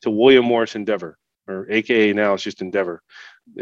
[0.00, 1.16] to William Morris Endeavor
[1.48, 3.02] or AKA now it's just Endeavor.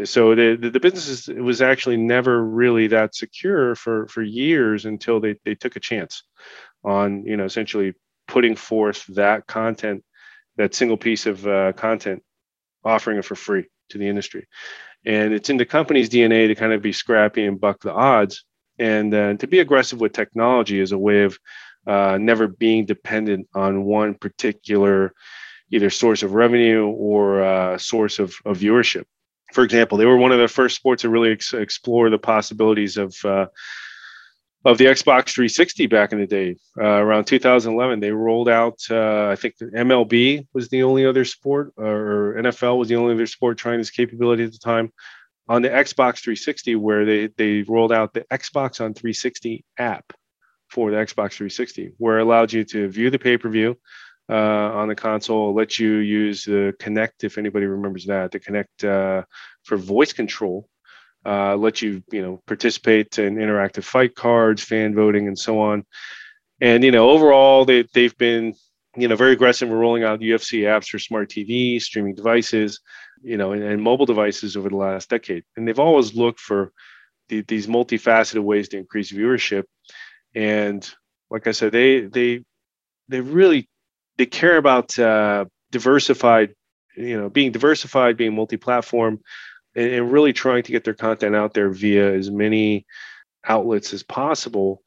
[0.03, 4.85] So the, the, the business is, was actually never really that secure for, for years
[4.85, 6.23] until they, they took a chance
[6.83, 7.93] on, you know, essentially
[8.27, 10.03] putting forth that content,
[10.57, 12.23] that single piece of uh, content,
[12.83, 14.47] offering it for free to the industry.
[15.05, 18.43] And it's in the company's DNA to kind of be scrappy and buck the odds
[18.79, 21.37] and uh, to be aggressive with technology as a way of
[21.87, 25.13] uh, never being dependent on one particular
[25.75, 29.03] either source of revenue or uh, source of, of viewership.
[29.53, 32.97] For example, they were one of the first sports to really ex- explore the possibilities
[32.97, 33.47] of uh,
[34.65, 36.55] of the Xbox 360 back in the day.
[36.79, 38.79] Uh, around 2011, they rolled out.
[38.89, 43.27] Uh, I think MLB was the only other sport, or NFL was the only other
[43.27, 44.91] sport trying this capability at the time.
[45.47, 50.13] On the Xbox 360, where they they rolled out the Xbox on 360 app
[50.69, 53.77] for the Xbox 360, where it allowed you to view the pay per view,
[54.29, 55.53] uh, on the console.
[55.53, 58.31] Let you use the Kinect, if anybody remembers that.
[58.31, 59.23] The Kinect uh,
[59.63, 60.67] for voice control.
[61.25, 65.83] Uh, let you you know participate in interactive fight cards, fan voting, and so on.
[66.61, 68.53] And you know overall they they've been
[68.95, 72.79] you know very aggressive in rolling out UFC apps for smart TV, streaming devices,
[73.23, 75.43] you know, and, and mobile devices over the last decade.
[75.57, 76.71] And they've always looked for
[77.29, 79.63] the, these multifaceted ways to increase viewership.
[80.35, 80.87] And
[81.31, 82.43] like I said, they they
[83.07, 83.67] they really
[84.17, 86.53] they care about uh, diversified,
[86.95, 89.19] you know, being diversified, being multi-platform,
[89.75, 92.85] and, and really trying to get their content out there via as many
[93.47, 94.81] outlets as possible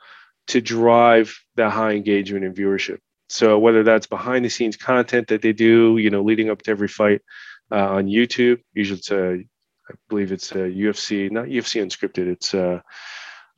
[0.49, 2.99] to drive that high engagement and viewership.
[3.29, 6.71] So whether that's behind the scenes content that they do, you know, leading up to
[6.71, 7.21] every fight
[7.71, 9.45] uh, on YouTube, usually it's a,
[9.91, 12.29] I believe it's a UFC, not UFC unscripted.
[12.29, 12.81] It's uh,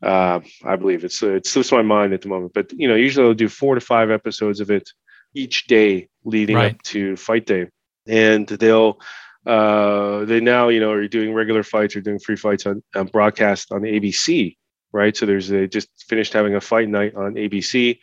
[0.03, 2.95] uh, I believe it's uh, it slips my mind at the moment, but you know,
[2.95, 4.91] usually they'll do four to five episodes of it
[5.35, 6.75] each day leading right.
[6.75, 7.69] up to fight day,
[8.07, 8.99] and they'll
[9.47, 13.07] uh, they now you know are doing regular fights or doing free fights on, on
[13.07, 14.57] broadcast on ABC,
[14.93, 15.17] right?
[15.17, 17.99] So there's they just finished having a fight night on ABC.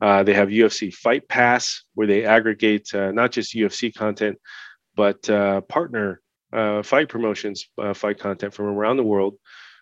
[0.00, 4.36] Uh, they have UFC Fight Pass, where they aggregate uh, not just UFC content,
[4.96, 6.20] but uh, partner
[6.52, 9.36] uh, fight promotions, uh, fight content from around the world,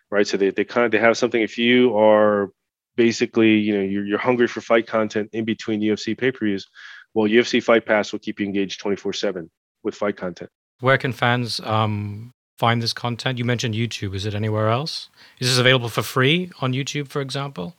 [0.09, 0.27] right?
[0.27, 1.41] So they, they kind of they have something.
[1.41, 2.51] If you are
[2.95, 6.67] basically, you know, you're, you're hungry for fight content in between UFC pay per views,
[7.13, 9.49] well, UFC Fight Pass will keep you engaged 24 seven
[9.83, 10.49] with fight content.
[10.79, 13.37] Where can fans um, find this content?
[13.37, 14.15] You mentioned YouTube.
[14.15, 15.09] Is it anywhere else?
[15.39, 17.75] Is this available for free on YouTube, for example,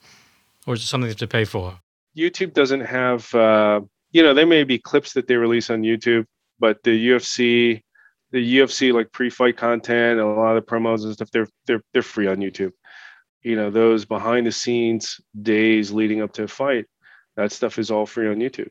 [0.67, 1.81] or is it something they have to pay for?
[2.17, 6.27] YouTube doesn't have, uh, you know, there may be clips that they release on YouTube,
[6.59, 7.81] but the UFC,
[8.31, 11.83] the UFC like pre-fight content, and a lot of the promos and stuff, they're they're
[11.93, 12.73] they're free on YouTube.
[13.43, 16.87] You know, those behind the scenes days leading up to a fight,
[17.37, 18.71] that stuff is all free on YouTube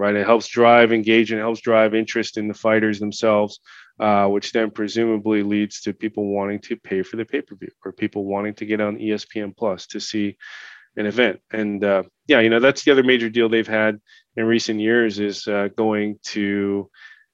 [0.00, 0.16] right?
[0.16, 3.60] It helps drive engagement, helps drive interest in the fighters themselves,
[4.00, 7.68] uh, which then presumably leads to people wanting to pay for the pay per view
[7.84, 10.38] or people wanting to get on ESPN Plus to see
[10.96, 11.40] an event.
[11.52, 14.00] And uh, yeah, you know that's the other major deal they've had
[14.36, 16.90] in recent years is uh, going to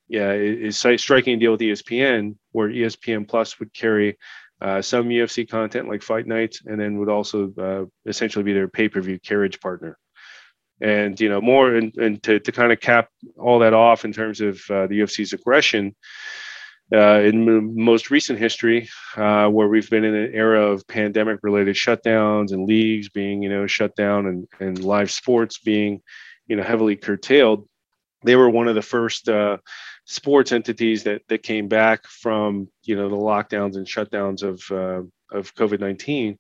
[0.09, 4.19] yeah is striking a deal with ESPN where ESPN Plus would carry.
[4.61, 8.69] Uh, some UFC content like Fight Nights, and then would also uh, essentially be their
[8.69, 9.99] pay-per-view carriage partner.
[10.81, 14.13] And you know more and, and to, to kind of cap all that off in
[14.13, 15.97] terms of uh, the ufc's aggression
[16.93, 21.77] uh, in most recent history uh, where we've been in an era of pandemic related
[21.77, 26.03] shutdowns and leagues being you know shut down and, and live sports being
[26.47, 27.67] you know heavily curtailed
[28.23, 29.57] they were one of the first uh,
[30.07, 35.03] sports entities that that came back from you know the lockdowns and shutdowns of uh,
[35.37, 36.39] of covid-19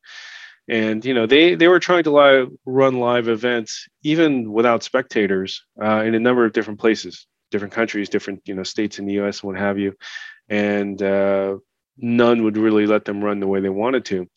[0.68, 5.64] and you know they they were trying to live, run live events even without spectators
[5.82, 9.14] uh, in a number of different places different countries different you know states in the
[9.14, 9.94] us and what have you.
[10.48, 11.56] And uh,
[11.96, 14.28] none would really let them run the way they wanted to.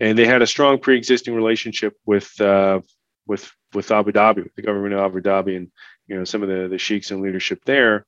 [0.00, 2.80] And they had a strong pre-existing relationship with uh,
[3.26, 5.70] with with abu dhabi the government of abu dhabi and
[6.06, 8.06] you know some of the the sheiks and leadership there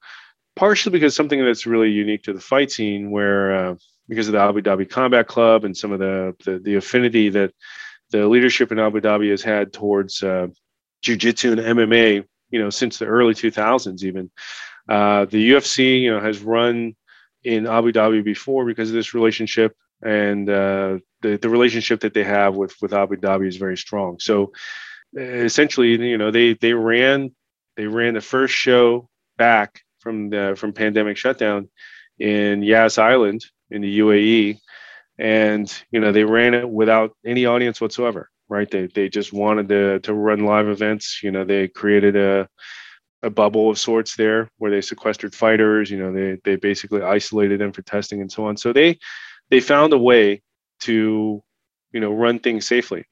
[0.59, 3.75] partially because something that's really unique to the fight scene where uh,
[4.09, 7.53] because of the Abu Dhabi Combat Club and some of the the, the affinity that
[8.11, 10.49] the leadership in Abu Dhabi has had towards uh,
[11.03, 14.31] jiu-jitsu and MMA, you know, since the early 2000s even.
[14.89, 16.97] Uh, the UFC, you know, has run
[17.45, 22.25] in Abu Dhabi before because of this relationship, and uh, the the relationship that they
[22.25, 24.19] have with with Abu Dhabi is very strong.
[24.19, 24.53] So
[25.17, 27.31] essentially, you know, they they ran
[27.77, 31.69] they ran the first show back from the from pandemic shutdown
[32.19, 34.59] in Yas Island in the UAE,
[35.19, 38.31] and you know they ran it without any audience whatsoever.
[38.49, 38.71] Right?
[38.71, 41.21] They they just wanted to to run live events.
[41.23, 42.49] You know, they created a
[43.23, 45.91] a bubble of sorts there where they sequestered fighters.
[45.91, 48.57] You know, they they basically isolated them for testing and so on.
[48.57, 48.99] So they
[49.51, 50.41] they found a way
[50.81, 51.43] to
[51.93, 53.05] you know run things safely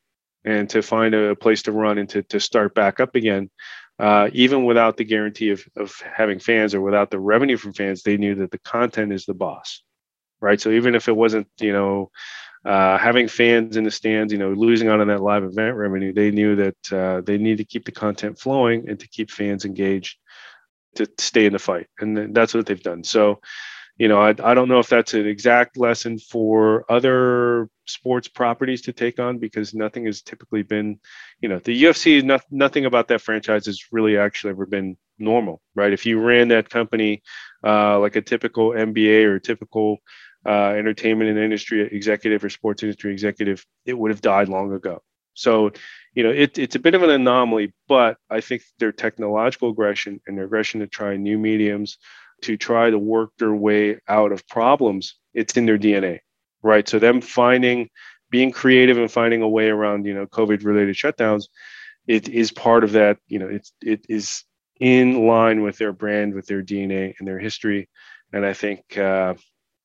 [0.46, 3.50] and to find a place to run and to, to start back up again
[3.98, 8.02] uh, even without the guarantee of, of having fans or without the revenue from fans
[8.02, 9.82] they knew that the content is the boss
[10.40, 10.60] right?
[10.60, 12.10] So even if it wasn't, you know,
[12.64, 16.12] uh, having fans in the stands, you know, losing out on that live event revenue,
[16.12, 19.64] they knew that uh, they need to keep the content flowing and to keep fans
[19.64, 20.18] engaged
[20.96, 23.04] to stay in the fight, and that's what they've done.
[23.04, 23.40] So,
[23.96, 28.82] you know, I, I don't know if that's an exact lesson for other sports properties
[28.82, 30.98] to take on because nothing has typically been,
[31.40, 35.62] you know, the UFC, not, nothing about that franchise has really actually ever been normal,
[35.74, 35.92] right?
[35.92, 37.22] If you ran that company
[37.64, 39.98] uh, like a typical MBA or typical
[40.44, 45.02] uh, entertainment and industry executive or sports industry executive, it would have died long ago.
[45.32, 45.70] So,
[46.14, 50.20] you know, it, it's a bit of an anomaly, but I think their technological aggression
[50.26, 51.98] and their aggression to try new mediums,
[52.42, 56.20] to try to work their way out of problems, it's in their DNA,
[56.62, 56.88] right?
[56.88, 57.88] So them finding,
[58.30, 61.44] being creative and finding a way around, you know, COVID-related shutdowns,
[62.06, 63.18] it is part of that.
[63.26, 64.44] You know, it's it is
[64.78, 67.88] in line with their brand, with their DNA and their history.
[68.32, 69.34] And I think uh,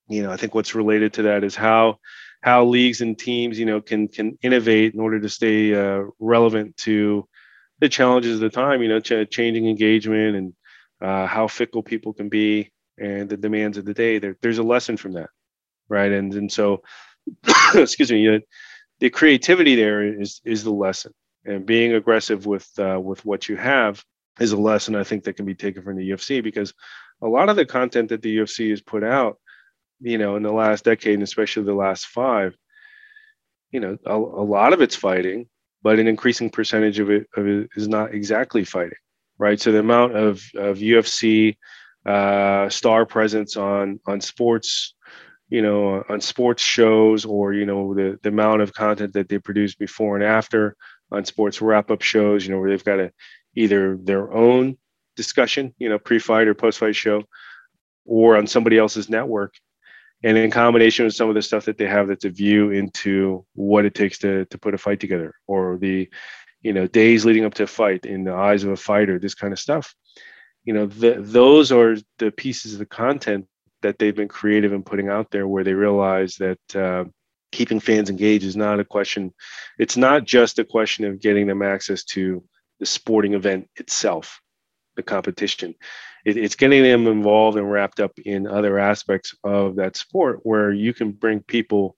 [0.07, 1.99] you know, I think what's related to that is how
[2.41, 6.77] how leagues and teams, you know, can can innovate in order to stay uh, relevant
[6.77, 7.27] to
[7.79, 8.81] the challenges of the time.
[8.81, 10.53] You know, ch- changing engagement and
[11.01, 14.19] uh, how fickle people can be and the demands of the day.
[14.19, 15.29] There, there's a lesson from that,
[15.89, 16.11] right?
[16.11, 16.83] And and so,
[17.73, 18.39] excuse me, you know,
[18.99, 21.13] the creativity there is is the lesson,
[21.45, 24.03] and being aggressive with uh, with what you have
[24.39, 26.73] is a lesson I think that can be taken from the UFC because
[27.21, 29.37] a lot of the content that the UFC has put out
[30.01, 32.55] you know, in the last decade, and especially the last five,
[33.71, 35.47] you know, a, a lot of it's fighting,
[35.83, 38.97] but an increasing percentage of it, of it is not exactly fighting,
[39.41, 39.59] right?
[39.59, 41.57] So the amount of, of UFC
[42.05, 44.93] uh, star presence on on sports,
[45.49, 49.39] you know, on sports shows, or you know, the the amount of content that they
[49.39, 50.75] produce before and after
[51.11, 53.11] on sports wrap up shows, you know, where they've got a
[53.55, 54.77] either their own
[55.15, 57.23] discussion, you know, pre-fight or post-fight show,
[58.05, 59.55] or on somebody else's network.
[60.23, 63.43] And in combination with some of the stuff that they have that's a view into
[63.55, 66.09] what it takes to to put a fight together or the,
[66.61, 69.35] you know, days leading up to a fight in the eyes of a fighter, this
[69.35, 69.93] kind of stuff.
[70.63, 73.47] You know, the, those are the pieces of the content
[73.81, 77.05] that they've been creative in putting out there where they realize that uh,
[77.51, 79.33] keeping fans engaged is not a question.
[79.79, 82.43] It's not just a question of getting them access to
[82.79, 84.39] the sporting event itself
[84.95, 85.73] the competition.
[86.25, 90.71] It, it's getting them involved and wrapped up in other aspects of that sport where
[90.71, 91.95] you can bring people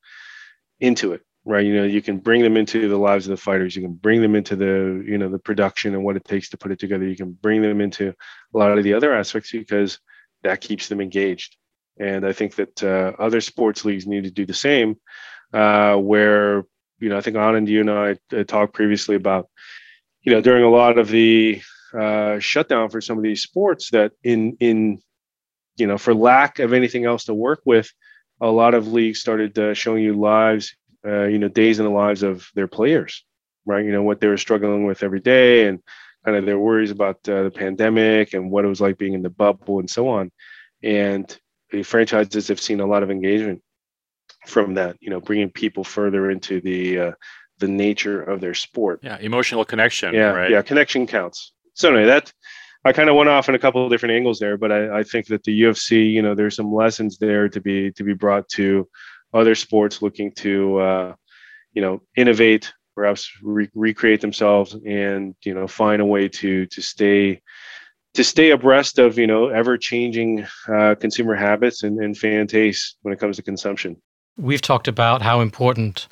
[0.79, 1.65] into it right?
[1.65, 3.75] You know you can bring them into the lives of the fighters.
[3.75, 6.57] You can bring them into the you know the production and what it takes to
[6.57, 7.07] put it together.
[7.07, 8.09] You can bring them into
[8.53, 9.99] a lot of the other aspects because
[10.43, 11.55] that keeps them engaged.
[11.99, 14.97] And I think that uh, other sports leagues need to do the same.
[15.53, 16.63] Uh, where
[16.99, 19.49] you know, I think Anand, you and I uh, talked previously about,
[20.21, 21.61] you know, during a lot of the
[21.97, 24.99] uh, shutdown for some of these sports, that in in
[25.75, 27.91] you know, for lack of anything else to work with,
[28.41, 30.75] a lot of leagues started uh, showing you lives,
[31.05, 33.23] uh, you know, days in the lives of their players,
[33.65, 33.85] right?
[33.85, 35.79] You know, what they were struggling with every day, and
[36.25, 39.21] kind of their worries about uh, the pandemic and what it was like being in
[39.21, 40.31] the bubble and so on.
[40.81, 41.37] And
[41.71, 43.61] the franchises have seen a lot of engagement
[44.47, 44.97] from that.
[44.99, 47.11] You know, bringing people further into the uh,
[47.59, 48.99] the nature of their sport.
[49.03, 50.13] Yeah, emotional connection.
[50.13, 50.51] Yeah, right?
[50.51, 51.53] yeah, connection counts.
[51.73, 52.31] So anyway, that
[52.85, 55.03] I kind of went off in a couple of different angles there, but I, I
[55.03, 58.47] think that the UFC, you know, there's some lessons there to be to be brought
[58.49, 58.87] to
[59.33, 61.15] other sports looking to, uh,
[61.73, 66.81] you know, innovate, perhaps re- recreate themselves, and you know, find a way to to
[66.81, 67.41] stay
[68.13, 72.95] to stay abreast of you know ever changing uh, consumer habits and, and fan tastes
[73.01, 73.95] when it comes to consumption.
[74.37, 76.07] We've talked about how important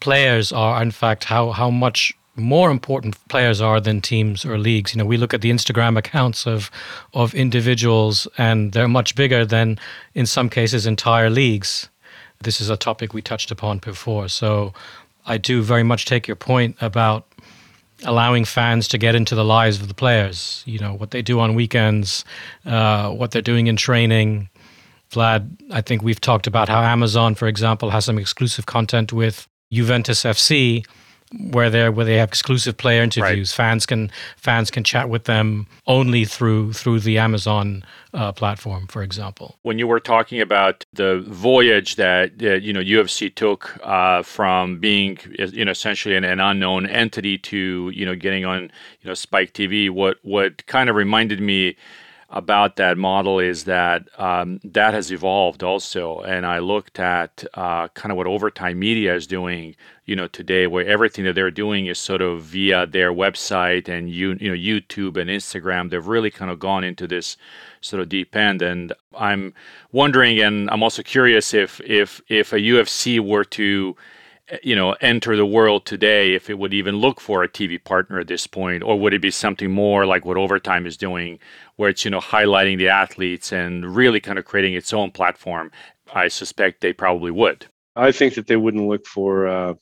[0.00, 0.82] players are.
[0.82, 4.92] In fact, how how much more important players are than teams or leagues.
[4.92, 6.70] You know, we look at the Instagram accounts of
[7.12, 9.78] of individuals, and they're much bigger than,
[10.14, 11.88] in some cases, entire leagues.
[12.42, 14.28] This is a topic we touched upon before.
[14.28, 14.74] So,
[15.26, 17.26] I do very much take your point about
[18.04, 20.62] allowing fans to get into the lives of the players.
[20.66, 22.24] You know what they do on weekends,
[22.66, 24.48] uh, what they're doing in training.
[25.10, 29.48] Vlad, I think we've talked about how Amazon, for example, has some exclusive content with
[29.70, 30.84] Juventus FC
[31.50, 33.50] where they where they have exclusive player interviews.
[33.52, 33.64] Right.
[33.64, 39.02] Fans can fans can chat with them only through through the Amazon uh, platform, for
[39.02, 39.56] example.
[39.62, 44.78] When you were talking about the voyage that uh, you know UFC took uh, from
[44.78, 49.14] being you know essentially an, an, unknown entity to you know getting on you know
[49.14, 51.76] Spike TV, what what kind of reminded me
[52.34, 56.18] about that model is that um, that has evolved also.
[56.20, 60.66] And I looked at uh, kind of what Overtime Media is doing, you know, today,
[60.66, 64.56] where everything that they're doing is sort of via their website and you, you know
[64.56, 65.90] YouTube and Instagram.
[65.90, 67.36] They've really kind of gone into this
[67.80, 68.62] sort of deep end.
[68.62, 69.54] And I'm
[69.92, 73.96] wondering, and I'm also curious if if if a UFC were to
[74.62, 78.20] you know enter the world today if it would even look for a tv partner
[78.20, 81.38] at this point or would it be something more like what overtime is doing
[81.76, 85.70] where it's you know highlighting the athletes and really kind of creating its own platform?
[86.12, 87.66] I suspect they probably would.
[87.96, 89.74] I think that they wouldn't look for uh,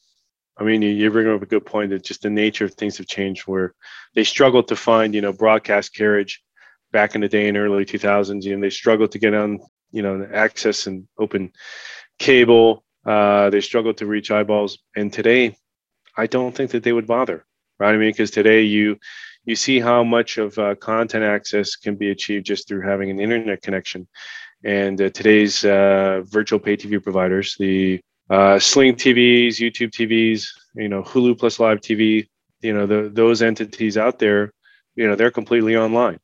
[0.59, 3.07] i mean you, bring up a good point that just the nature of things have
[3.07, 3.75] changed where
[4.15, 6.43] they struggled to find you know broadcast carriage
[6.93, 9.59] back in the day in early 2000s and they struggled to get on
[9.91, 11.51] you know access and open
[12.19, 14.79] cable uh, they struggle to reach eyeballs.
[14.97, 15.57] And today,
[16.17, 17.45] I don't think that they would bother,
[17.79, 17.95] right?
[17.95, 18.99] I mean, because today you
[19.45, 23.19] you see how much of uh, content access can be achieved just through having an
[23.19, 24.07] internet connection.
[24.65, 28.01] And uh, today's uh, virtual pay TV providers, the
[28.31, 30.47] uh, Sling TVs, YouTube TVs,
[30.77, 32.29] you know, Hulu plus Live TV,
[32.61, 34.53] you know, the, those entities out there,
[34.95, 36.21] you know, they're completely online.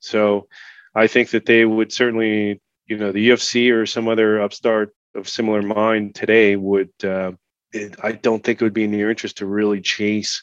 [0.00, 0.48] So
[0.94, 5.28] I think that they would certainly, you know, the UFC or some other upstart of
[5.28, 7.32] similar mind today would uh,
[7.72, 10.42] it, I don't think it would be in your interest to really chase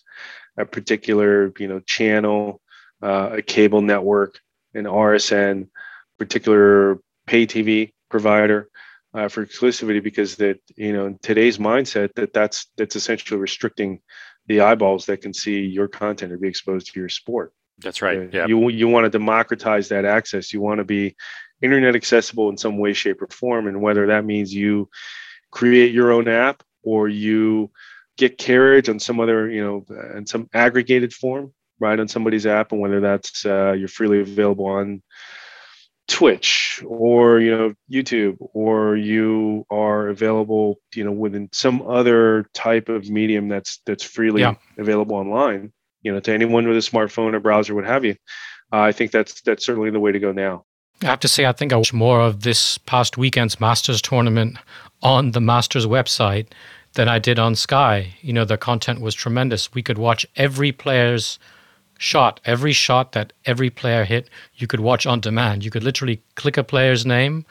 [0.58, 2.62] a particular you know channel,
[3.02, 4.40] uh, a cable network,
[4.74, 5.70] an RSN,
[6.18, 8.70] particular pay TV provider
[9.14, 14.02] uh, for exclusivity because that you know today's mindset that that's that's essentially restricting
[14.48, 17.52] the eyeballs that can see your content or be exposed to your sport.
[17.80, 18.18] That's right.
[18.18, 18.48] Uh, yeah.
[18.48, 20.54] You you want to democratize that access.
[20.54, 21.16] You want to be
[21.66, 23.68] internet accessible in some way, shape, or form.
[23.68, 24.90] And whether that means you
[25.52, 27.72] create your own app or you
[28.18, 29.86] get carriage on some other, you know,
[30.16, 34.66] in some aggregated form, right, on somebody's app, and whether that's uh, you're freely available
[34.66, 35.02] on
[36.08, 42.48] Twitch or you know YouTube or you are are available, you know, within some other
[42.54, 44.56] type of medium that's that's freely yeah.
[44.78, 48.16] available online, you know, to anyone with a smartphone or browser, what have you.
[48.72, 50.66] Uh, I think that's that's certainly the way to go now.
[51.02, 54.58] I have to say, I think I watched more of this past weekend's Masters tournament
[55.04, 56.48] on the Masters website
[56.94, 58.14] than I did on Sky.
[58.22, 59.74] You know, the content was tremendous.
[59.74, 61.38] We could watch every player's
[61.98, 65.64] shot, every shot that every player hit, you could watch on demand.
[65.64, 67.46] You could literally click a player's name,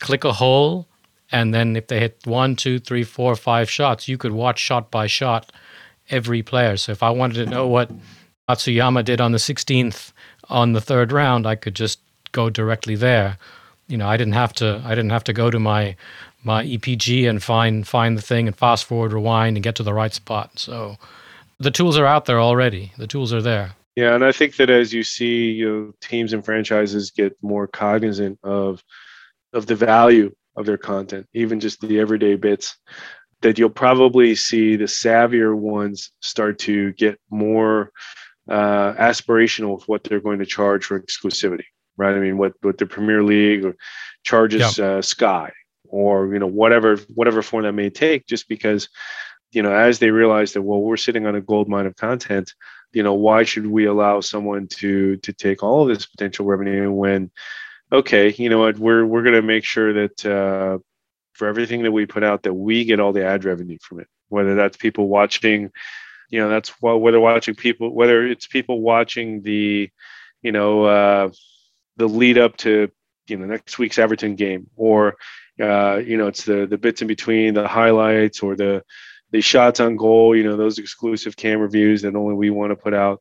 [0.00, 0.86] click a hole,
[1.32, 4.90] and then if they hit one, two, three, four, five shots, you could watch shot
[4.90, 5.50] by shot
[6.10, 6.76] every player.
[6.76, 7.90] So if I wanted to know what
[8.48, 10.12] Matsuyama did on the 16th
[10.48, 12.00] on the third round, I could just
[12.34, 13.38] go directly there.
[13.88, 14.82] You know, I didn't have to.
[14.84, 15.96] I didn't have to go to my
[16.42, 19.94] my EPG and find find the thing and fast forward, rewind, and get to the
[19.94, 20.58] right spot.
[20.58, 20.96] So
[21.58, 22.92] the tools are out there already.
[22.98, 23.72] The tools are there.
[23.96, 27.66] Yeah, and I think that as you see you know, teams and franchises get more
[27.66, 28.82] cognizant of
[29.52, 32.76] of the value of their content, even just the everyday bits,
[33.42, 37.92] that you'll probably see the savvier ones start to get more
[38.48, 41.64] uh, aspirational with what they're going to charge for exclusivity,
[41.96, 42.14] right?
[42.14, 43.74] I mean, what what the Premier League
[44.22, 45.52] charges uh, Sky,
[45.88, 48.88] or you know whatever whatever form that may take, just because
[49.54, 52.52] you know, as they realize that, well, we're sitting on a gold mine of content,
[52.92, 56.90] you know, why should we allow someone to to take all of this potential revenue
[56.90, 57.30] when,
[57.92, 60.78] okay, you know what, we're we're going to make sure that uh,
[61.32, 64.08] for everything that we put out, that we get all the ad revenue from it,
[64.28, 65.70] whether that's people watching,
[66.30, 69.90] you know, that's whether watching people, whether it's people watching the,
[70.42, 71.30] you know, uh,
[71.96, 72.90] the lead up to
[73.26, 75.16] you know next week's Everton game, or
[75.60, 78.82] uh, you know, it's the the bits in between, the highlights, or the
[79.30, 82.76] the shots on goal, you know, those exclusive camera views that only we want to
[82.76, 83.20] put out,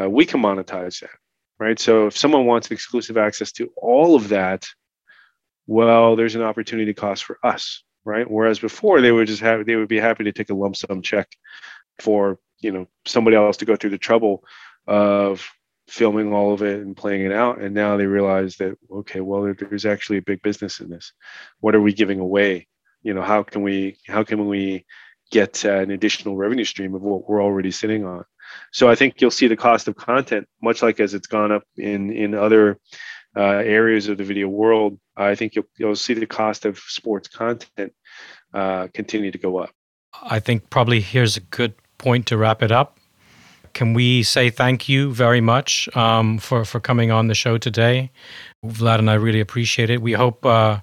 [0.00, 1.10] uh, we can monetize that,
[1.58, 1.78] right?
[1.78, 4.66] So if someone wants exclusive access to all of that,
[5.66, 8.30] well, there's an opportunity cost for us, right?
[8.30, 11.02] Whereas before they would just have, they would be happy to take a lump sum
[11.02, 11.28] check
[11.98, 14.42] for, you know, somebody else to go through the trouble
[14.86, 15.46] of
[15.90, 17.60] filming all of it and playing it out.
[17.60, 21.12] And now they realize that, okay, well, there's actually a big business in this.
[21.60, 22.68] What are we giving away?
[23.02, 24.84] You know, how can we, how can we
[25.30, 28.24] get uh, an additional revenue stream of what we're already sitting on.
[28.72, 31.62] So I think you'll see the cost of content, much like as it's gone up
[31.76, 32.78] in in other
[33.36, 34.98] uh, areas of the video world.
[35.16, 37.92] I think you'll you'll see the cost of sports content
[38.52, 39.70] uh, continue to go up.
[40.22, 42.98] I think probably here's a good point to wrap it up.
[43.72, 48.10] Can we say thank you very much um, for for coming on the show today,
[48.64, 50.02] Vlad and I really appreciate it.
[50.02, 50.80] We hope uh,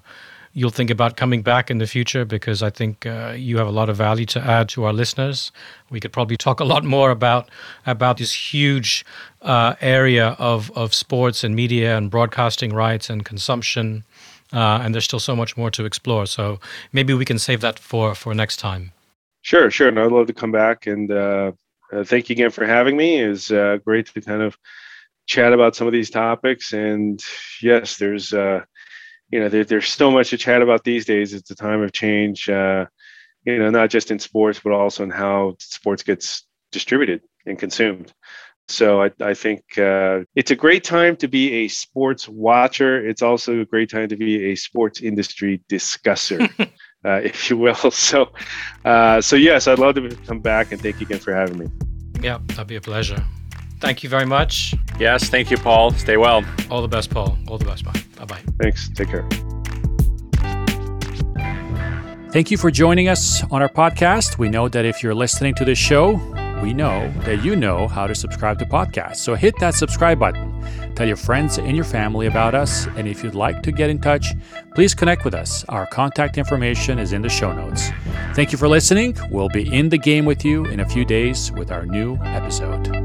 [0.52, 3.70] you'll think about coming back in the future because I think uh, you have a
[3.70, 5.52] lot of value to add to our listeners.
[5.90, 7.48] We could probably talk a lot more about
[7.86, 9.04] about this huge
[9.42, 14.04] uh, area of of sports and media and broadcasting rights and consumption,
[14.52, 16.26] uh, and there's still so much more to explore.
[16.26, 16.58] So
[16.92, 18.92] maybe we can save that for for next time.
[19.42, 19.88] Sure, sure.
[19.88, 21.10] And I'd love to come back and
[21.92, 23.20] uh, thank you again for having me.
[23.20, 24.56] It's uh, great to kind of
[25.26, 26.72] chat about some of these topics.
[26.72, 27.20] And
[27.62, 28.64] yes, there's uh,
[29.30, 31.34] you know, there, there's so much to chat about these days.
[31.34, 32.86] It's a time of change, uh,
[33.44, 38.12] you know, not just in sports, but also in how sports gets distributed and consumed.
[38.68, 43.06] So I, I think uh, it's a great time to be a sports watcher.
[43.06, 46.48] It's also a great time to be a sports industry discusser,
[47.08, 47.74] uh, if you will.
[47.90, 48.32] So,
[48.84, 51.66] uh, so yes, I'd love to come back and thank you again for having me.
[52.20, 53.24] Yeah, that'd be a pleasure.
[53.80, 54.74] Thank you very much.
[54.98, 55.92] Yes, thank you, Paul.
[55.92, 56.44] Stay well.
[56.70, 57.36] All the best, Paul.
[57.46, 57.84] All the best.
[57.84, 57.92] Bye.
[58.16, 58.40] Bye bye.
[58.60, 58.88] Thanks.
[58.88, 59.28] Take care.
[62.30, 64.38] Thank you for joining us on our podcast.
[64.38, 66.14] We know that if you're listening to this show,
[66.62, 69.16] we know that you know how to subscribe to podcasts.
[69.16, 70.52] So hit that subscribe button.
[70.98, 72.88] Tell your friends and your family about us.
[72.96, 74.34] And if you'd like to get in touch,
[74.74, 75.64] please connect with us.
[75.68, 77.90] Our contact information is in the show notes.
[78.34, 79.16] Thank you for listening.
[79.30, 82.97] We'll be in the game with you in a few days with our new episode.